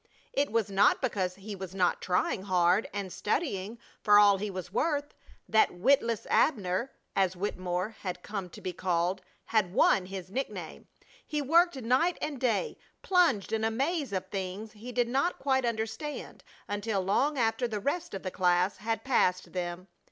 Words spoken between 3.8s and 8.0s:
for all he was worth, that "Witless Abner," as Wittemore